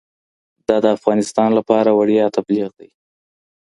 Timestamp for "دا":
0.67-0.77